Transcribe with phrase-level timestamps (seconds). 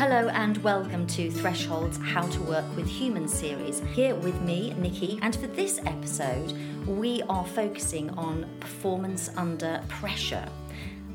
[0.00, 3.80] Hello and welcome to Threshold's How to Work with Humans series.
[3.92, 6.54] Here with me, Nikki, and for this episode,
[6.86, 10.48] we are focusing on performance under pressure.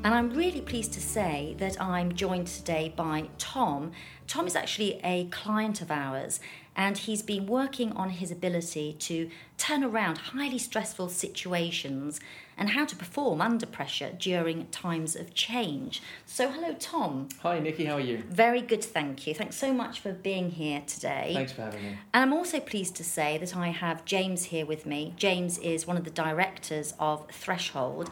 [0.04, 3.90] And I'm really pleased to say that I'm joined today by Tom.
[4.28, 6.38] Tom is actually a client of ours,
[6.76, 12.20] and he's been working on his ability to turn around highly stressful situations
[12.58, 16.02] and how to perform under pressure during times of change.
[16.26, 17.28] So, hello, Tom.
[17.42, 18.22] Hi, Nikki, how are you?
[18.28, 19.34] Very good, thank you.
[19.34, 21.32] Thanks so much for being here today.
[21.34, 21.98] Thanks for having me.
[22.14, 25.14] And I'm also pleased to say that I have James here with me.
[25.16, 28.10] James is one of the directors of Threshold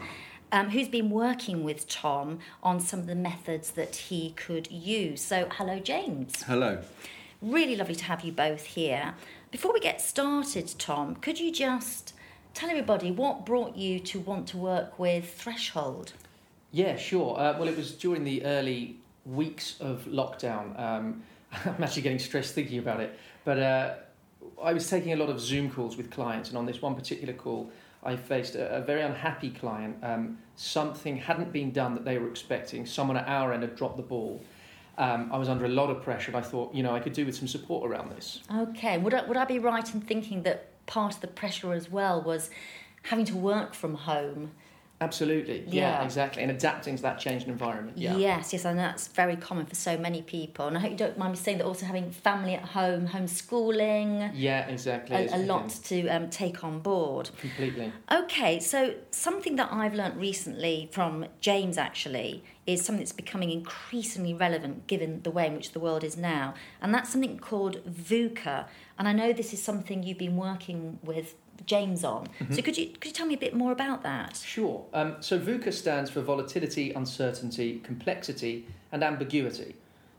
[0.51, 5.21] um, who's been working with Tom on some of the methods that he could use.
[5.21, 6.43] So, hello, James.
[6.43, 6.81] Hello.
[7.45, 9.13] Really lovely to have you both here.
[9.51, 12.15] Before we get started, Tom, could you just
[12.55, 16.13] tell everybody what brought you to want to work with Threshold?
[16.71, 17.37] Yeah, sure.
[17.37, 18.97] Uh, well, it was during the early
[19.27, 20.79] weeks of lockdown.
[20.79, 21.21] Um,
[21.65, 23.15] I'm actually getting stressed thinking about it.
[23.43, 23.93] But uh,
[24.59, 27.33] I was taking a lot of Zoom calls with clients, and on this one particular
[27.35, 27.69] call,
[28.01, 29.97] I faced a, a very unhappy client.
[30.01, 32.87] Um, something hadn't been done that they were expecting.
[32.87, 34.41] Someone at our end had dropped the ball.
[34.97, 37.13] Um, I was under a lot of pressure, and I thought, you know, I could
[37.13, 38.41] do with some support around this.
[38.53, 38.97] Okay.
[38.97, 42.21] Would I, would I be right in thinking that part of the pressure as well
[42.21, 42.49] was
[43.03, 44.51] having to work from home?
[45.01, 45.65] Absolutely.
[45.67, 46.03] Yeah, Yeah.
[46.05, 46.41] exactly.
[46.41, 47.97] And adapting to that changed environment.
[47.97, 48.15] Yeah.
[48.17, 50.67] Yes, yes, and that's very common for so many people.
[50.67, 54.31] And I hope you don't mind me saying that also having family at home, homeschooling,
[54.33, 55.15] Yeah, exactly.
[55.15, 57.29] a, a lot to um, take on board.
[57.39, 57.91] Completely.
[58.11, 64.33] Okay, so something that I've learnt recently from James actually is something that's becoming increasingly
[64.33, 68.65] relevant given the way in which the world is now, and that's something called VUCA.
[68.97, 71.35] And I know this is something you've been working with
[71.65, 72.27] James on.
[72.51, 74.37] So could you could you tell me a bit more about that?
[74.37, 74.85] Sure.
[74.93, 79.75] Um, so VUCA stands for volatility, uncertainty, complexity, and ambiguity.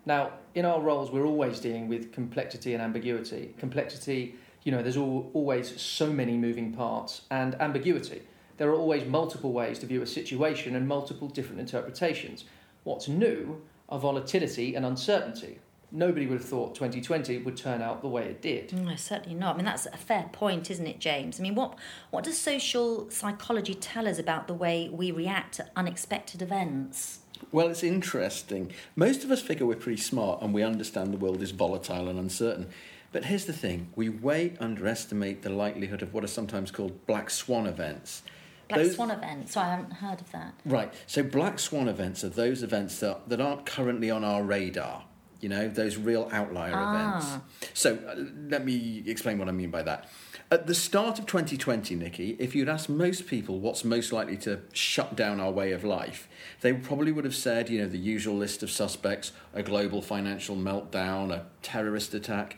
[0.06, 3.54] Now, in our roles, we're always dealing with complexity and ambiguity.
[3.58, 8.22] Complexity, you know, there's al- always so many moving parts, and ambiguity.
[8.56, 12.44] There are always multiple ways to view a situation and multiple different interpretations.
[12.84, 15.58] What's new are volatility and uncertainty.
[15.92, 18.70] Nobody would have thought 2020 would turn out the way it did.
[18.70, 19.54] Mm, no, certainly not.
[19.54, 21.38] I mean, that's a fair point, isn't it, James?
[21.38, 21.78] I mean, what
[22.10, 27.20] what does social psychology tell us about the way we react to unexpected events?
[27.52, 28.72] Well, it's interesting.
[28.96, 32.18] Most of us figure we're pretty smart and we understand the world is volatile and
[32.18, 32.68] uncertain.
[33.12, 37.30] But here's the thing we way underestimate the likelihood of what are sometimes called black
[37.30, 38.22] swan events.
[38.68, 39.52] Black Those- swan events.
[39.52, 40.54] So I haven't heard of that.
[40.64, 45.04] Right, so black swan events are those events that, that aren't currently on our radar,
[45.40, 47.18] you know, those real outlier Ah.
[47.18, 47.44] events.
[47.74, 50.08] So uh, let me explain what I mean by that.
[50.50, 54.60] At the start of 2020, Nikki, if you'd asked most people what's most likely to
[54.72, 56.28] shut down our way of life,
[56.60, 60.54] they probably would have said, you know, the usual list of suspects a global financial
[60.56, 62.56] meltdown, a terrorist attack.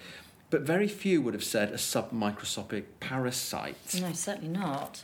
[0.50, 3.77] But very few would have said a submicroscopic parasite.
[4.00, 5.03] No, certainly not.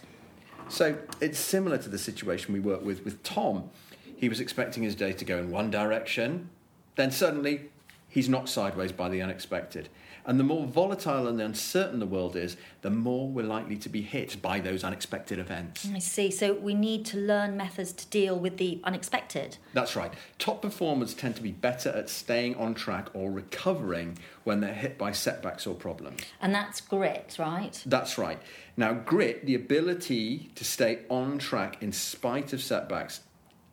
[0.69, 3.71] So it's similar to the situation we work with with Tom.
[4.17, 6.49] He was expecting his day to go in one direction,
[6.97, 7.71] then suddenly
[8.09, 9.89] he's knocked sideways by the unexpected.
[10.27, 14.01] And the more volatile and uncertain the world is, the more we're likely to be
[14.01, 15.87] hit by those unexpected events.
[15.93, 16.31] I see.
[16.31, 19.59] So we need to learn methods to deal with the unexpected.
[19.75, 20.13] That's right.
[20.39, 24.97] Top performers tend to be better at staying on track or recovering when they're hit
[24.97, 26.23] by setbacks or problems.
[26.41, 27.83] And that's grit, right?
[27.85, 28.39] That's right.
[28.79, 33.21] Now, grit, the ability to stay on track in spite of setbacks,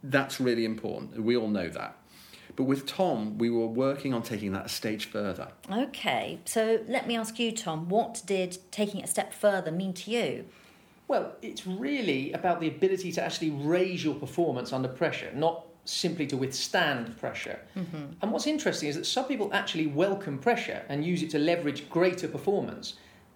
[0.04, 1.22] that's really important.
[1.22, 1.96] We all know that.
[2.56, 5.50] But with Tom, we were working on taking that a stage further.
[5.72, 6.40] Okay.
[6.46, 10.12] So let me ask you, Tom, what did taking it a step further mean to
[10.12, 10.46] you?
[11.08, 16.28] Well, it's really about the ability to actually raise your performance under pressure, not simply
[16.28, 17.60] to withstand pressure.
[17.76, 18.06] Mm-hmm.
[18.22, 21.90] And what's interesting is that some people actually welcome pressure and use it to leverage
[21.90, 22.94] greater performance.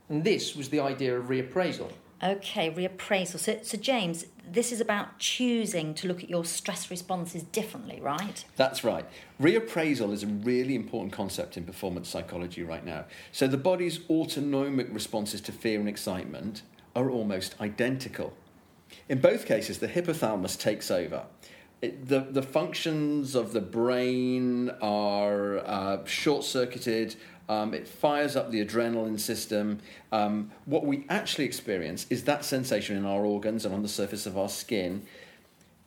[0.10, 1.92] And this was the idea of reappraisal.
[2.24, 3.40] Okay, reappraisal.
[3.40, 8.46] So, so James, this is about choosing to look at your stress responses differently, right?
[8.56, 9.06] That's right.
[9.42, 13.06] Reappraisal is a really important concept in performance psychology right now.
[13.32, 16.62] So the body's autonomic responses to fear and excitement
[16.96, 18.34] are almost identical.
[19.10, 21.26] In both cases, the hypothalamus takes over.
[21.82, 27.16] It, the, the functions of the brain are uh, short circuited,
[27.48, 29.80] um, it fires up the adrenaline system.
[30.12, 34.26] Um, what we actually experience is that sensation in our organs and on the surface
[34.26, 35.04] of our skin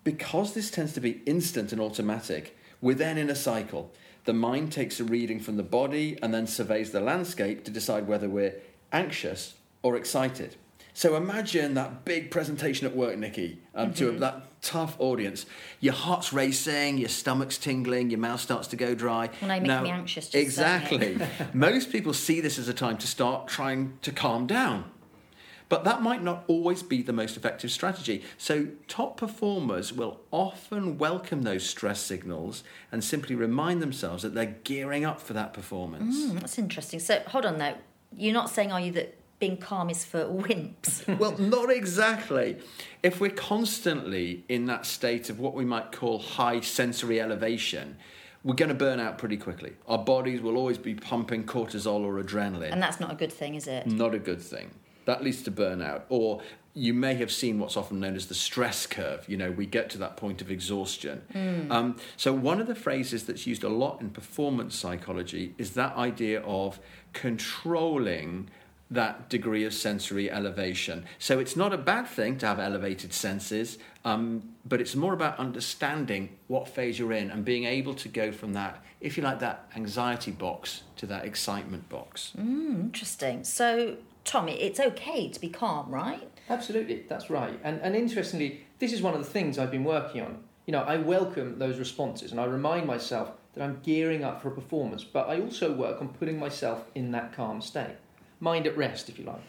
[0.04, 3.90] because this tends to be instant and automatic, we're then in a cycle.
[4.24, 8.06] The mind takes a reading from the body and then surveys the landscape to decide
[8.06, 8.54] whether we're
[8.90, 10.56] anxious or excited.
[10.94, 14.20] So imagine that big presentation at work, Nikki, um, to Mm-hmm.
[14.20, 15.46] that tough audience.
[15.80, 19.30] Your heart's racing, your stomach's tingling, your mouth starts to go dry.
[19.40, 21.18] Well, now you're making me anxious exactly.
[21.52, 24.90] Most people see this as a time to start trying to calm down.
[25.68, 28.24] But that might not always be the most effective strategy.
[28.38, 34.56] So, top performers will often welcome those stress signals and simply remind themselves that they're
[34.64, 36.24] gearing up for that performance.
[36.24, 37.00] Hmm, that's interesting.
[37.00, 37.74] So hold on though.
[38.16, 41.18] You're not saying, are you, that being calm is for wimps?
[41.18, 42.58] well, not exactly.
[43.02, 47.96] If we're constantly in that state of what we might call high sensory elevation,
[48.42, 49.72] we're going to burn out pretty quickly.
[49.86, 52.72] Our bodies will always be pumping cortisol or adrenaline.
[52.72, 53.86] and that's not a good thing, is it?
[53.86, 54.70] Not a good thing.
[55.04, 56.02] That leads to burnout.
[56.08, 56.42] Or
[56.74, 59.28] you may have seen what's often known as the stress curve.
[59.28, 61.68] You know, we get to that point of exhaustion.
[61.70, 65.96] Um, so, one of the phrases that's used a lot in performance psychology is that
[65.96, 66.78] idea of
[67.12, 68.50] controlling
[68.90, 71.04] that degree of sensory elevation.
[71.18, 75.38] So, it's not a bad thing to have elevated senses, um, but it's more about
[75.38, 79.40] understanding what phase you're in and being able to go from that, if you like,
[79.40, 82.32] that anxiety box to that excitement box.
[82.36, 83.44] Hmm, interesting.
[83.44, 86.28] So, Tommy, it's okay to be calm, right?
[86.50, 87.58] Absolutely, that's right.
[87.64, 90.44] And, and interestingly, this is one of the things I've been working on.
[90.66, 94.48] You know, I welcome those responses and I remind myself that I'm gearing up for
[94.48, 97.96] a performance, but I also work on putting myself in that calm state.
[98.40, 99.40] Mind at rest, if you like.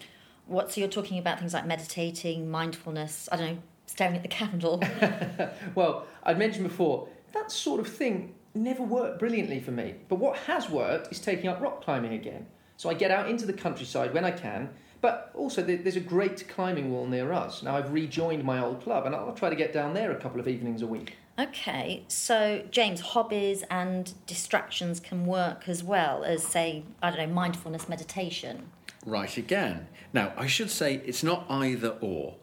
[0.48, 4.30] What, so you're talking about things like meditating, mindfulness, I don't know, staring at the
[4.30, 4.82] candle.
[5.76, 9.96] Well, I'd mentioned before, that sort of thing never worked brilliantly for me.
[10.08, 12.48] But what has worked is taking up rock climbing again.
[12.78, 14.70] So I get out into the countryside when I can,
[15.02, 17.62] but also there's a great climbing wall near us.
[17.62, 20.40] Now I've rejoined my old club and I'll try to get down there a couple
[20.40, 21.16] of evenings a week.
[21.38, 27.34] okay, so James, hobbies and distractions can work as well as, say, I don't know,
[27.34, 28.70] mindfulness meditation.
[29.10, 29.88] Right again.
[30.14, 32.36] Now, I should say it's not either or.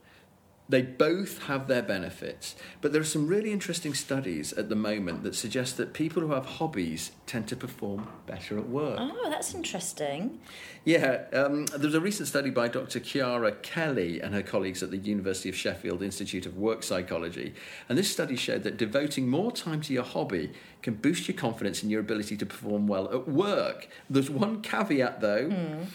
[0.69, 5.23] They both have their benefits, but there are some really interesting studies at the moment
[5.23, 8.97] that suggest that people who have hobbies tend to perform better at work.
[8.99, 10.41] Oh, that's interesting.
[10.85, 12.99] Yeah, um, there was a recent study by Dr.
[12.99, 17.55] Ciara Kelly and her colleagues at the University of Sheffield Institute of Work Psychology.
[17.89, 20.51] And this study showed that devoting more time to your hobby
[20.83, 23.89] can boost your confidence in your ability to perform well at work.
[24.11, 25.87] There's one caveat though,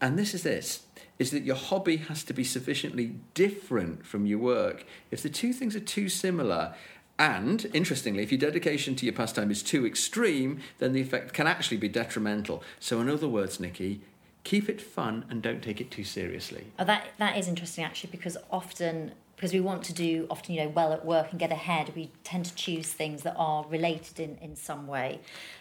[0.00, 0.82] and this is this
[1.18, 4.84] is that your hobby has to be sufficiently different from your work.
[5.10, 6.74] If the two things are too similar,
[7.18, 11.48] and interestingly, if your dedication to your pastime is too extreme, then the effect can
[11.48, 12.62] actually be detrimental.
[12.78, 14.02] So, in other words, Nikki,
[14.44, 16.66] keep it fun and don't take it too seriously.
[16.78, 20.64] Oh, that that is interesting actually because often because we want to do often you
[20.64, 24.18] know well at work and get ahead, we tend to choose things that are related
[24.18, 25.20] in in some way.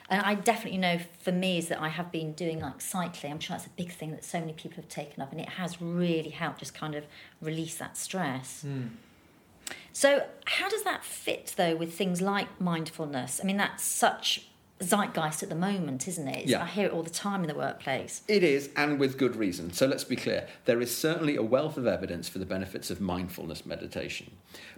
[0.09, 3.31] And I definitely know for me is that I have been doing like cycling.
[3.31, 5.49] I'm sure that's a big thing that so many people have taken up, and it
[5.49, 7.05] has really helped just kind of
[7.39, 8.63] release that stress.
[8.63, 8.87] Hmm.
[9.93, 13.39] So, how does that fit though with things like mindfulness?
[13.43, 14.47] I mean, that's such
[14.81, 16.31] zeitgeist at the moment, isn't it?
[16.43, 16.63] It's- Yeah.
[16.63, 18.21] I hear it all the time in the workplace.
[18.27, 19.73] It is, and with good reason.
[19.73, 23.01] So let's be clear there is certainly a wealth of evidence for the benefits of
[23.01, 24.31] mindfulness meditation.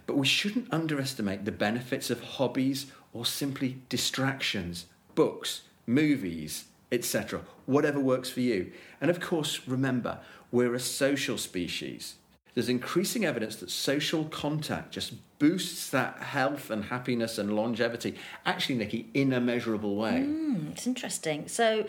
[0.06, 8.00] But we shouldn't underestimate the benefits of hobbies or simply distractions, books, movies, etc., whatever
[8.00, 8.72] works for you.
[9.00, 10.18] And of course, remember,
[10.50, 12.14] we're a social species.
[12.54, 18.76] There's increasing evidence that social contact just boosts that health and happiness and longevity, actually,
[18.76, 20.22] Nikki, in a measurable way.
[20.24, 21.48] Hmm, it's interesting.
[21.48, 21.86] So,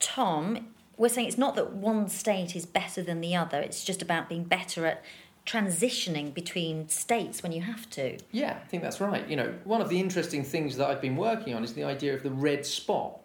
[0.00, 4.02] Tom, we're saying it's not that one state is better than the other, it's just
[4.02, 5.02] about being better at
[5.46, 8.18] transitioning between states when you have to.
[8.30, 9.26] Yeah, I think that's right.
[9.28, 12.14] You know, one of the interesting things that I've been working on is the idea
[12.14, 13.18] of the red spot,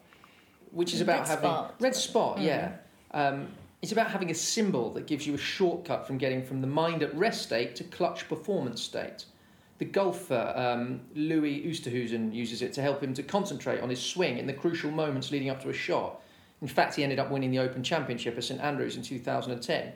[0.72, 1.76] which is about Red having spot.
[1.80, 2.38] red spot.
[2.38, 2.44] Mm.
[2.46, 2.72] Yeah,
[3.12, 3.48] um,
[3.86, 7.04] it's about having a symbol that gives you a shortcut from getting from the mind
[7.04, 9.26] at rest state to clutch performance state.
[9.78, 14.40] The golfer um, Louis Oosthuizen uses it to help him to concentrate on his swing
[14.40, 16.20] in the crucial moments leading up to a shot.
[16.64, 19.94] In fact, he ended up winning the Open Championship at St Andrews in 2010,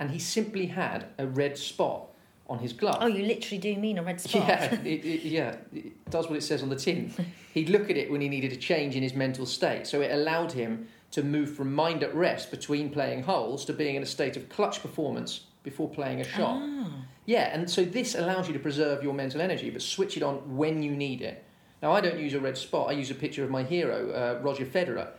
[0.00, 2.08] and he simply had a red spot
[2.48, 2.98] on his glove.
[3.00, 4.48] Oh, you literally do mean a red spot.
[4.48, 7.12] Yeah, it, it, yeah, it does what it says on the tin.
[7.54, 10.10] He'd look at it when he needed a change in his mental state, so it
[10.10, 14.06] allowed him to move from mind at rest between playing holes to being in a
[14.06, 16.60] state of clutch performance before playing a shot.
[16.62, 16.90] Ah.
[17.26, 20.56] Yeah, and so this allows you to preserve your mental energy, but switch it on
[20.56, 21.44] when you need it.
[21.82, 22.88] Now, I don't use a red spot.
[22.88, 25.10] I use a picture of my hero, uh, Roger Federer,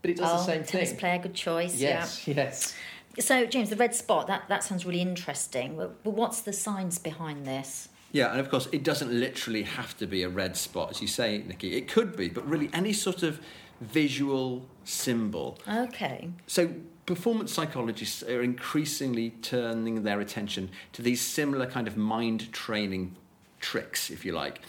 [0.00, 0.66] but it does oh, the same thing.
[0.66, 0.98] tennis thing.
[0.98, 1.78] player, good choice.
[1.80, 2.74] Yes, yes.
[3.16, 3.24] Yeah.
[3.24, 5.76] So, James, the red spot, that, that sounds really interesting.
[5.76, 7.88] But, but what's the science behind this?
[8.12, 11.08] Yeah, and of course, it doesn't literally have to be a red spot, as you
[11.08, 11.76] say, Nikki.
[11.76, 13.40] It could be, but really, any sort of
[13.80, 15.58] visual symbol.
[15.68, 16.30] Okay.
[16.46, 23.16] So, performance psychologists are increasingly turning their attention to these similar kind of mind training
[23.60, 24.60] tricks, if you like.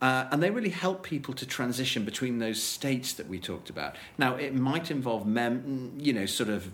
[0.00, 3.96] Uh, and they really help people to transition between those states that we talked about.
[4.16, 6.70] Now, it might involve, mem- you know, sort of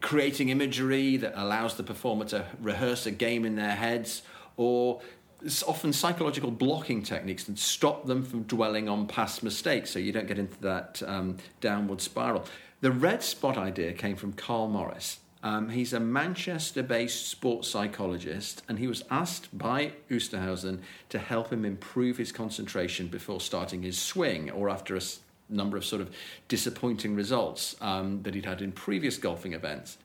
[0.00, 4.22] creating imagery that allows the performer to rehearse a game in their heads,
[4.56, 5.00] or
[5.66, 10.26] often psychological blocking techniques that stop them from dwelling on past mistakes so you don't
[10.26, 12.44] get into that um, downward spiral.
[12.80, 15.18] The red spot idea came from Karl Morris.
[15.42, 20.80] Um, he's a Manchester based sports psychologist, and he was asked by Oosterhuizen
[21.10, 25.00] to help him improve his concentration before starting his swing or after a
[25.48, 26.10] number of sort of
[26.48, 29.98] disappointing results um, that he'd had in previous golfing events.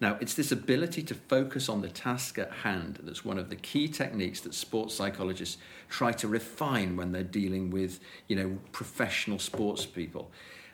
[0.00, 3.56] Now, it's this ability to focus on the task at hand that's one of the
[3.56, 5.56] key techniques that sports psychologists
[5.88, 10.30] try to refine when they're dealing with, you know, professional sports people.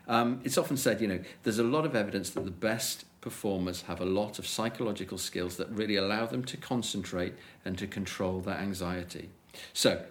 [0.08, 3.82] Um, it's often said, you know, there's a lot of evidence that the best performers
[3.82, 8.40] have a lot of psychological skills that really allow them to concentrate and to control
[8.40, 9.30] their anxiety.
[9.72, 10.04] So,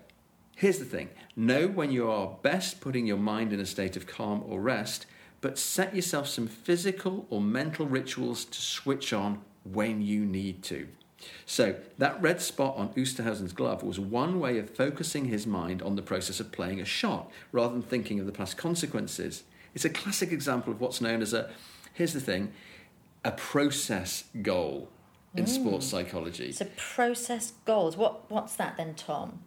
[0.55, 4.07] here's the thing know when you are best putting your mind in a state of
[4.07, 5.05] calm or rest
[5.41, 10.87] but set yourself some physical or mental rituals to switch on when you need to.
[11.45, 15.95] So, that red spot on Oosterhuizen's glove was one way of focusing his mind on
[15.95, 19.43] the process of playing a shot rather than thinking of the past consequences.
[19.75, 21.51] It's a classic example of what's known as a,
[21.93, 22.53] here's the thing,
[23.23, 24.89] a process goal
[25.35, 25.49] in mm.
[25.49, 26.51] sports psychology.
[26.51, 27.95] So, process goals.
[27.97, 29.39] What, what's that then, Tom?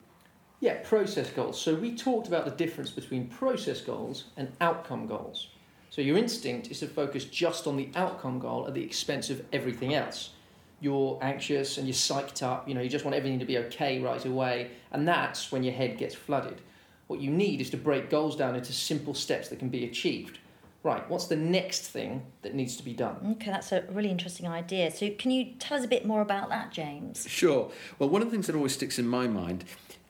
[0.61, 1.61] Yeah, process goals.
[1.61, 5.49] So, we talked about the difference between process goals and outcome goals.
[5.95, 9.45] So your instinct is to focus just on the outcome goal at the expense of
[9.53, 10.31] everything else.
[10.81, 14.01] You're anxious and you're psyched up, you know, you just want everything to be okay
[14.01, 16.61] right away, and that's when your head gets flooded.
[17.07, 20.41] What you need is to break goals down into simple steps that can be achieved.
[20.83, 23.37] Right, what's the next thing that needs to be done?
[23.41, 24.91] Okay, that's a really interesting idea.
[24.91, 27.25] So, can you tell us a bit more about that, James?
[27.29, 27.71] Sure.
[28.01, 29.65] Well, one of the things that always sticks in my mind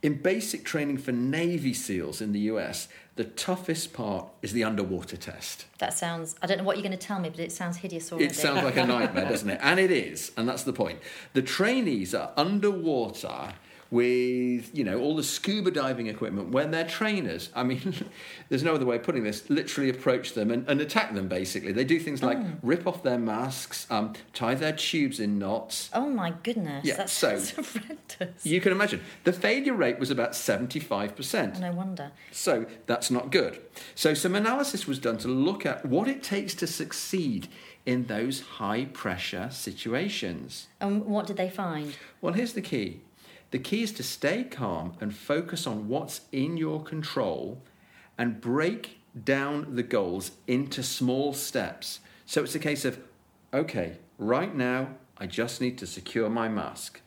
[0.04, 5.16] in basic training for Navy SEALs in the US, the toughest part is the underwater
[5.16, 5.66] test.
[5.78, 8.10] That sounds, I don't know what you're going to tell me, but it sounds hideous
[8.10, 8.26] already.
[8.26, 9.60] It sounds like a nightmare, doesn't it?
[9.62, 10.98] And it is, and that's the point.
[11.32, 13.52] The trainees are underwater
[13.94, 17.48] with you know all the scuba diving equipment when their trainers.
[17.54, 17.94] I mean
[18.48, 19.48] there's no other way of putting this.
[19.48, 21.70] Literally approach them and, and attack them basically.
[21.70, 22.56] They do things like oh.
[22.62, 25.90] rip off their masks um, tie their tubes in knots.
[25.92, 26.84] Oh my goodness.
[26.84, 28.44] Yeah, that's so horrendous.
[28.44, 29.00] you can imagine.
[29.22, 32.10] The failure rate was about 75% no wonder.
[32.32, 33.60] So that's not good.
[33.94, 37.46] So some analysis was done to look at what it takes to succeed
[37.86, 40.66] in those high pressure situations.
[40.80, 41.96] And what did they find?
[42.20, 43.02] Well, here's the key
[43.54, 47.62] the key is to stay calm and focus on what's in your control
[48.18, 52.00] and break down the goals into small steps.
[52.26, 52.98] So it's a case of,
[53.52, 57.00] okay, right now I just need to secure my mask.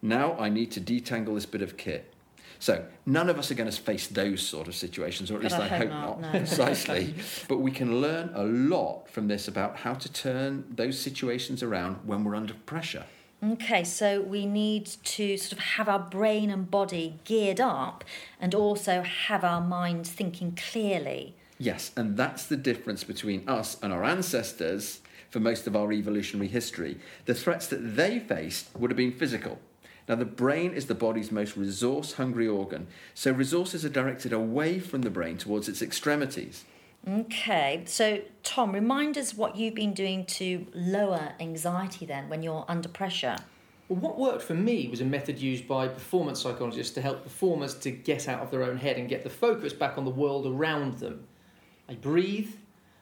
[0.00, 2.14] Now I need to detangle this bit of kit.
[2.60, 5.56] So none of us are going to face those sort of situations, or at least
[5.56, 6.32] I, I hope, not, not.
[6.34, 6.38] No.
[6.38, 7.16] precisely.
[7.48, 11.96] but we can learn a lot from this about how to turn those situations around
[12.04, 13.06] when we're under pressure.
[13.42, 18.04] Okay, so we need to sort of have our brain and body geared up
[18.38, 21.34] and also have our mind thinking clearly.
[21.58, 26.48] Yes, and that's the difference between us and our ancestors for most of our evolutionary
[26.48, 26.98] history.
[27.24, 29.58] The threats that they faced would have been physical.
[30.06, 34.80] Now, the brain is the body's most resource hungry organ, so resources are directed away
[34.80, 36.64] from the brain towards its extremities.
[37.08, 42.64] Okay, so Tom, remind us what you've been doing to lower anxiety then when you're
[42.68, 43.36] under pressure.
[43.88, 47.74] Well, what worked for me was a method used by performance psychologists to help performers
[47.78, 50.46] to get out of their own head and get the focus back on the world
[50.46, 51.26] around them.
[51.88, 52.54] I breathe,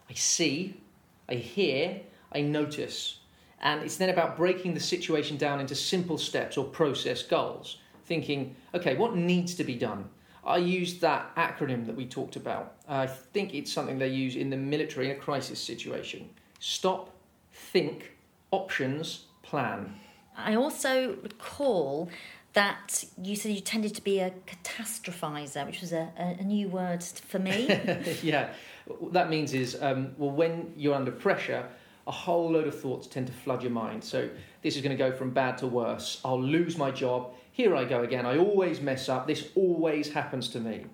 [0.09, 0.81] I see,
[1.29, 2.01] I hear,
[2.33, 3.19] I notice.
[3.61, 8.55] And it's then about breaking the situation down into simple steps or process goals, thinking,
[8.73, 10.09] okay, what needs to be done?
[10.49, 12.75] I used that acronym that we talked about.
[12.89, 16.31] I think it's something they use in the military in a crisis situation.
[16.59, 17.11] Stop,
[17.53, 18.13] think,
[18.51, 19.95] options, plan.
[20.37, 22.09] I also recall
[22.55, 27.03] that you said you tended to be a catastrophizer, which was a, a, new word
[27.03, 27.67] for me.
[28.23, 28.51] yeah,
[28.87, 31.69] what that means is, um, well, when you're under pressure,
[32.07, 34.03] a whole load of thoughts tend to flood your mind.
[34.03, 34.31] So
[34.63, 36.23] this is going to go from bad to worse.
[36.25, 38.25] I'll lose my job here I go again.
[38.25, 39.27] I always mess up.
[39.27, 40.87] This always happens to me.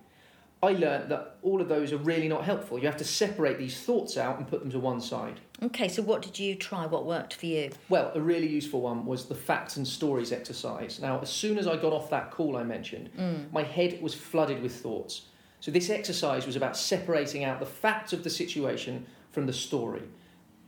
[0.63, 2.79] I learned that all of those are really not helpful.
[2.79, 5.41] You have to separate these thoughts out and put them to one side.
[5.63, 6.87] Okay, so what did you try?
[6.87, 7.71] What worked for you?
[7.91, 11.01] Well, a really useful one was the facts and stories exercise.
[11.01, 13.53] Now, as soon as I got off that call I mentioned, mm.
[13.53, 15.27] my head was flooded with thoughts.
[15.61, 20.05] So this exercise was about separating out the facts of the situation from the story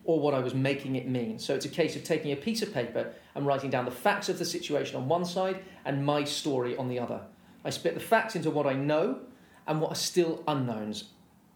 [0.07, 1.39] or what I was making it mean.
[1.39, 4.29] So it's a case of taking a piece of paper and writing down the facts
[4.29, 7.21] of the situation on one side and my story on the other.
[7.65, 9.21] I split the facts into what I know
[9.67, 11.05] and what are still unknowns.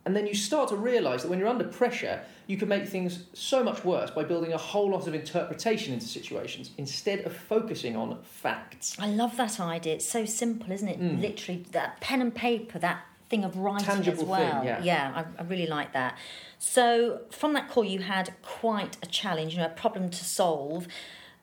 [0.05, 3.25] And then you start to realize that when you're under pressure, you can make things
[3.35, 7.97] so much worse by building a whole lot of interpretation into situations instead of focusing
[7.97, 8.97] on facts.
[8.99, 9.95] I love that idea.
[9.95, 11.01] It's so simple, isn't it?
[11.01, 11.21] Mm.
[11.21, 14.61] Literally, that pen and paper, that thing of writing Tangible as well.
[14.61, 15.13] thing, yeah.
[15.15, 16.19] I, I really like that.
[16.59, 20.89] So, from that call, you had quite a challenge, you know, a problem to solve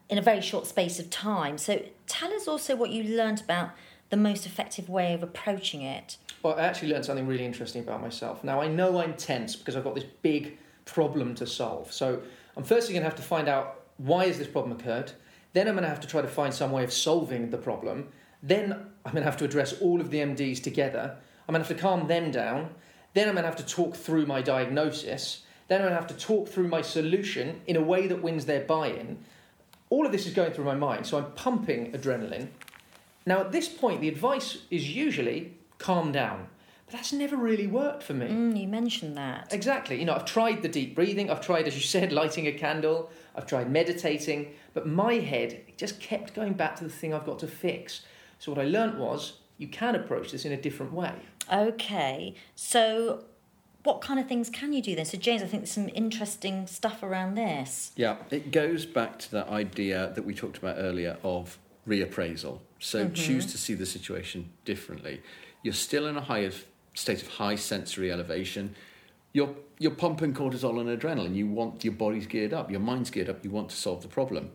[0.10, 1.58] in a very short space of time.
[1.58, 3.72] So, tell us also what you learned about
[4.10, 6.18] the most effective way of approaching it.
[6.44, 8.44] Well, I actually learned something really interesting about myself.
[8.44, 11.92] Now, I know I'm tense because I've got this big problem to solve.
[11.92, 12.22] So,
[12.56, 15.14] I'm firstly going to have to find out why has this problem occurred.
[15.54, 18.10] Then I'm going to have to try to find some way of solving the problem.
[18.44, 18.74] Then
[19.06, 21.18] I'm going to have to address all of the MDs together.
[21.48, 22.70] I'm going to have to calm them down.
[23.14, 25.44] Then I'm going to have to talk through my diagnosis.
[25.68, 28.46] Then I'm going to have to talk through my solution in a way that wins
[28.46, 29.18] their buy in.
[29.90, 32.50] All of this is going through my mind, so I'm pumping adrenaline.
[33.26, 36.48] Now, at this point, the advice is usually calm down.
[36.86, 38.28] But that's never really worked for me.
[38.28, 39.52] Mm, you mentioned that.
[39.52, 40.00] Exactly.
[40.00, 43.10] You know, I've tried the deep breathing, I've tried, as you said, lighting a candle,
[43.36, 47.40] I've tried meditating, but my head just kept going back to the thing I've got
[47.40, 48.02] to fix.
[48.40, 51.14] So, what I learnt was you can approach this in a different way.
[51.52, 53.24] Okay, so
[53.84, 55.06] what kind of things can you do then?
[55.06, 57.92] So, James, I think there's some interesting stuff around this.
[57.96, 62.60] Yeah, it goes back to that idea that we talked about earlier of reappraisal.
[62.80, 63.14] So mm-hmm.
[63.14, 65.22] choose to see the situation differently.
[65.64, 66.52] You're still in a high
[66.94, 68.76] state of high sensory elevation.
[69.34, 71.36] You're, you're pumping cortisol and adrenaline.
[71.36, 73.44] You want your body's geared up, your mind's geared up.
[73.44, 74.52] You want to solve the problem.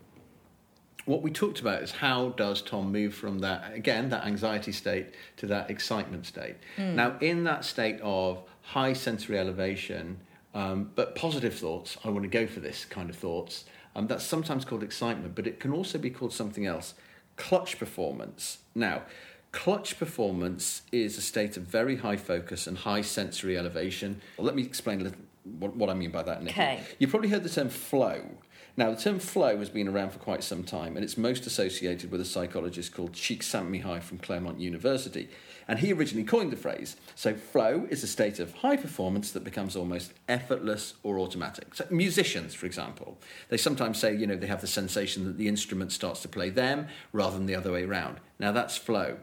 [1.05, 5.07] What we talked about is how does Tom move from that again that anxiety state
[5.37, 6.55] to that excitement state.
[6.77, 10.19] Now, in that state of high sensory elevation,
[10.53, 13.65] um, but positive thoughts, I want to go for this kind of thoughts.
[13.95, 16.95] Um, that's sometimes called excitement, but it can also be called something else
[17.35, 18.59] clutch performance.
[18.75, 19.03] Now,
[19.51, 24.21] clutch performance is a state of very high focus and high sensory elevation.
[24.37, 26.59] Well, let me explain a little, what, what I mean by that, Nikki.
[26.59, 26.79] Okay.
[26.99, 28.23] You've probably heard the term flow.
[28.75, 32.11] Now, the term flow has been around for quite some time, and it's most associated
[32.11, 35.29] with a psychologist called Csikszentmihalyi from Claremont University.
[35.67, 36.95] And he originally coined the phrase.
[37.13, 41.75] So, flow is a state of high performance that becomes almost effortless or automatic.
[41.75, 45.47] So, musicians, for example, they sometimes say, you know, they have the sensation that the
[45.47, 48.19] instrument starts to play them rather than the other way around.
[48.39, 49.17] Now, that's flow.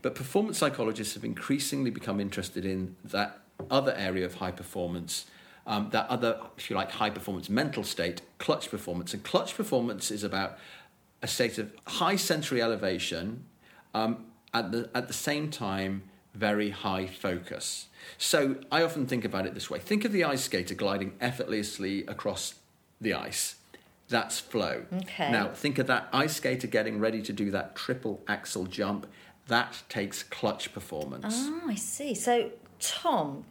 [0.00, 5.26] But performance psychologists have increasingly become interested in that other area of high performance,
[5.66, 9.12] um, that other, if you like, high performance mental state, clutch performance.
[9.12, 10.58] And clutch performance is about
[11.22, 13.44] a state of high sensory elevation,
[13.94, 16.02] um, at, the, at the same time,
[16.34, 17.86] very high focus.
[18.18, 22.06] So I often think about it this way think of the ice skater gliding effortlessly
[22.06, 22.54] across
[23.00, 23.56] the ice.
[24.08, 24.84] That's flow.
[24.92, 25.32] Okay.
[25.32, 29.06] Now, think of that ice skater getting ready to do that triple axel jump.
[29.48, 31.34] That takes clutch performance.
[31.48, 32.14] Oh, I see.
[32.14, 33.44] So, Tom,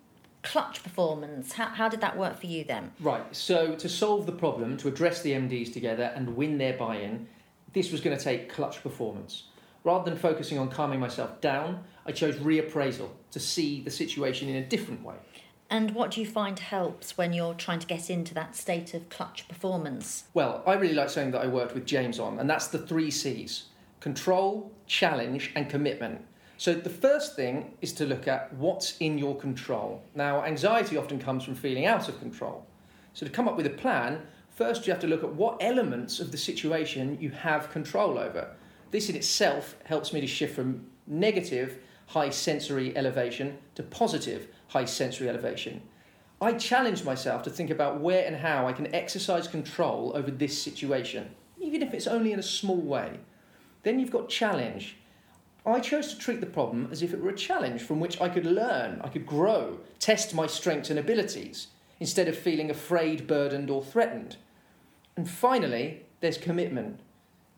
[0.45, 2.91] clutch performance, how, how did that work for you then?
[2.99, 6.97] Right, so to solve the problem, to address the MDs together and win their buy
[6.97, 7.27] in,
[7.73, 9.43] this was going to take clutch performance.
[9.84, 14.55] Rather than focusing on calming myself down, I chose reappraisal to see the situation in
[14.55, 15.15] a different way.
[15.69, 19.10] And what do you find helps when you're trying to get into that state of
[19.10, 20.25] clutch performance?
[20.34, 23.12] Well, I really like something that I worked with James on, and that's the three
[23.12, 23.65] C's
[23.99, 26.23] control, challenge, and commitment.
[26.58, 30.02] So, the first thing is to look at what's in your control.
[30.15, 32.65] Now, anxiety often comes from feeling out of control.
[33.13, 36.20] So, to come up with a plan, first you have to look at what elements
[36.20, 38.56] of the situation you have control over.
[38.91, 44.86] This in itself helps me to shift from negative high sensory elevation to positive high
[44.86, 45.82] sensory elevation.
[46.41, 50.62] I challenge myself to think about where and how I can exercise control over this
[50.62, 53.20] situation, even if it's only in a small way.
[53.84, 54.98] Then you've got challenge.
[55.67, 58.30] I chose to treat the problem as if it were a challenge from which I
[58.30, 61.67] could learn, I could grow, test my strengths and abilities,
[61.99, 64.38] instead of feeling afraid, burdened, or threatened.
[65.17, 66.99] And finally, there's commitment.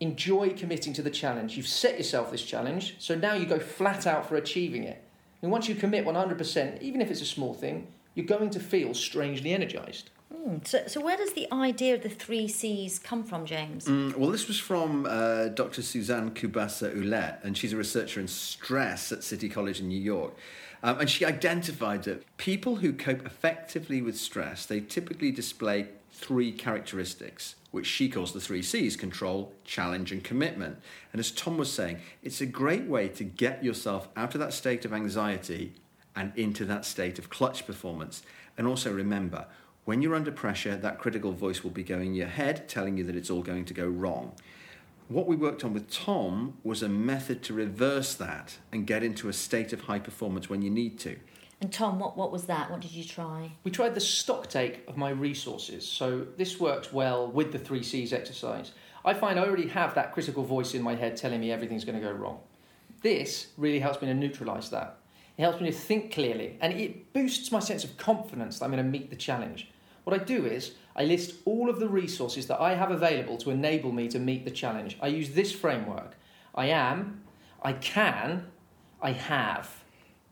[0.00, 1.56] Enjoy committing to the challenge.
[1.56, 5.02] You've set yourself this challenge, so now you go flat out for achieving it.
[5.42, 8.94] And once you commit 100%, even if it's a small thing, you're going to feel
[8.94, 10.10] strangely energized.
[10.34, 13.86] Hmm, So, so where does the idea of the three C's come from, James?
[13.86, 15.82] Mm, well, this was from uh, Dr.
[15.82, 20.34] Suzanne Kobasa Ouellette, and she's a researcher in stress at City College in New York.
[20.82, 26.52] Um, and she identified that people who cope effectively with stress, they typically display three
[26.52, 30.78] characteristics, which she calls the three C's control, challenge, and commitment.
[31.12, 34.52] And as Tom was saying, it's a great way to get yourself out of that
[34.52, 35.72] state of anxiety
[36.14, 38.22] and into that state of clutch performance.
[38.56, 39.46] And also remember,
[39.88, 43.04] when you're under pressure, that critical voice will be going in your head, telling you
[43.04, 44.32] that it's all going to go wrong.
[45.08, 49.30] What we worked on with Tom was a method to reverse that and get into
[49.30, 51.18] a state of high performance when you need to.
[51.62, 52.70] And Tom, what, what was that?
[52.70, 53.52] What did you try?
[53.64, 55.88] We tried the stock take of my resources.
[55.88, 58.72] So this works well with the three C's exercise.
[59.06, 61.98] I find I already have that critical voice in my head telling me everything's going
[61.98, 62.40] to go wrong.
[63.00, 64.98] This really helps me to neutralize that.
[65.38, 68.70] It helps me to think clearly and it boosts my sense of confidence that I'm
[68.70, 69.70] going to meet the challenge.
[70.08, 73.50] What I do is I list all of the resources that I have available to
[73.50, 74.96] enable me to meet the challenge.
[75.02, 76.16] I use this framework
[76.54, 77.24] I am,
[77.60, 78.46] I can,
[79.02, 79.84] I have.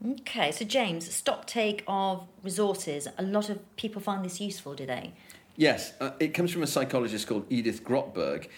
[0.02, 3.06] Okay, so James, stock take of resources.
[3.18, 5.12] A lot of people find this useful, do they?
[5.56, 8.48] Yes, uh, it comes from a psychologist called Edith Grotberg.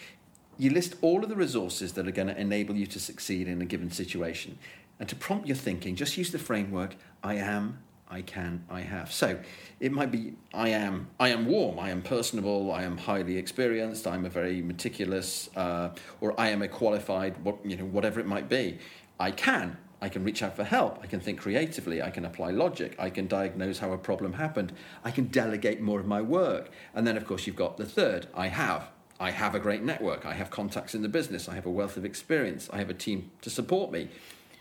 [0.57, 3.61] You list all of the resources that are going to enable you to succeed in
[3.61, 4.57] a given situation.
[5.00, 7.78] And to prompt your thinking, just use the framework I am,
[8.11, 9.12] I can, I have.
[9.12, 9.38] So
[9.81, 14.07] it might be I am, I am warm, I am personable, I am highly experienced,
[14.07, 15.90] I'm a very meticulous, uh,
[16.21, 18.79] or I am a qualified, what, you know, whatever it might be.
[19.21, 21.01] I can, I can reach out for help.
[21.03, 22.01] I can think creatively.
[22.01, 22.94] I can apply logic.
[22.99, 24.73] I can diagnose how a problem happened.
[25.05, 26.71] I can delegate more of my work.
[26.94, 28.90] And then, of course, you've got the third I have.
[29.21, 30.25] I have a great network.
[30.25, 31.49] I have contacts in the business.
[31.49, 32.71] I have a wealth of experience.
[32.73, 34.09] I have a team to support me.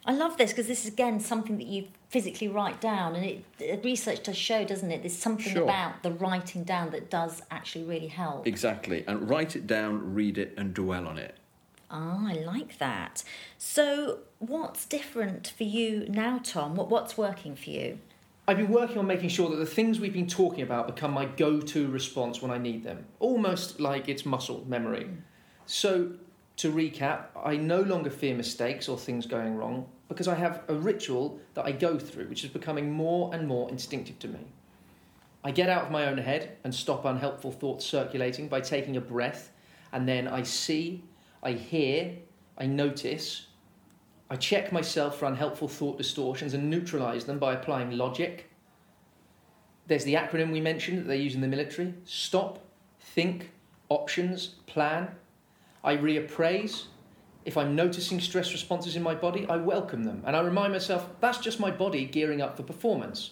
[0.07, 3.83] I love this because this is again something that you physically write down, and it
[3.83, 5.01] research does show, doesn't it?
[5.03, 5.63] There's something Sure.
[5.63, 8.47] about the writing down that does actually really help.
[8.47, 9.03] Exactly.
[9.05, 11.35] And write it down, read it, and dwell on it.
[11.91, 13.25] Ah, I like that.
[13.57, 16.75] So, what's different for you now, Tom?
[16.75, 17.99] What what's working for you?
[18.47, 21.25] I've been working on making sure that the things we've been talking about become my
[21.25, 25.09] go to response when I need them, almost like it's muscle memory.
[25.65, 26.13] So,
[26.57, 30.73] to recap, I no longer fear mistakes or things going wrong because I have a
[30.73, 34.39] ritual that I go through, which is becoming more and more instinctive to me.
[35.43, 39.01] I get out of my own head and stop unhelpful thoughts circulating by taking a
[39.01, 39.51] breath,
[39.91, 41.03] and then I see,
[41.43, 42.15] I hear,
[42.57, 43.47] I notice.
[44.29, 48.49] I check myself for unhelpful thought distortions and neutralize them by applying logic.
[49.87, 52.59] There's the acronym we mentioned that they use in the military stop,
[52.99, 53.51] think,
[53.89, 55.09] options, plan.
[55.83, 56.87] I reappraise.
[57.47, 61.09] If I'm noticing stress responses in my body, I welcome them and I remind myself
[61.21, 63.31] that's just my body gearing up for performance.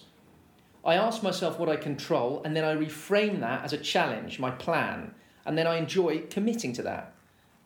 [0.82, 4.50] I ask myself what I control and then I reframe that as a challenge, my
[4.50, 7.12] plan, and then I enjoy committing to that.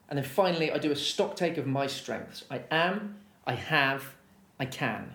[0.08, 2.44] And then finally, I do a stock take of my strengths.
[2.50, 4.16] I am, I have,
[4.58, 5.12] I can.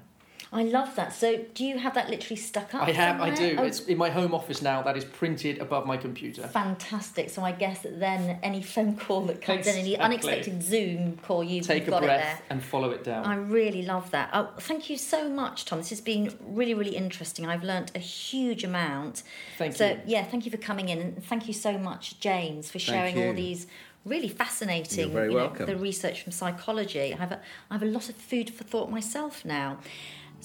[0.56, 1.12] I love that.
[1.14, 2.88] So, do you have that literally stuck up?
[2.88, 3.58] I have, I do.
[3.60, 4.82] Oh, It's in my home office now.
[4.82, 6.44] That is printed above my computer.
[6.48, 7.30] fantastic.
[7.30, 11.44] So, I guess that then any phone call that comes in, any unexpected Zoom call,
[11.44, 12.18] you've Take a got it there.
[12.20, 13.26] breath and follow it down.
[13.26, 14.30] I really love that.
[14.32, 15.80] Oh, thank you so much, Tom.
[15.80, 17.46] This has been really, really interesting.
[17.46, 19.24] I've learnt a huge amount.
[19.58, 19.94] Thank so, you.
[19.96, 23.22] So, yeah, thank you for coming in, and thank you so much, James, for sharing
[23.22, 23.68] all these
[24.06, 25.06] really fascinating.
[25.06, 25.66] You're very you know, welcome.
[25.66, 27.14] the research from psychology.
[27.14, 29.80] I have a, I have a lot of food for thought myself now.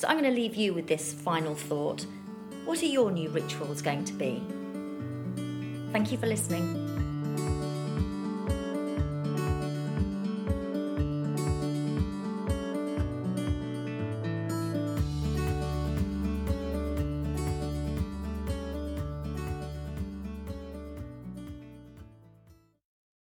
[0.00, 2.06] So I'm going to leave you with this final thought.
[2.64, 4.42] What are your new rituals going to be?
[5.92, 6.99] Thank you for listening.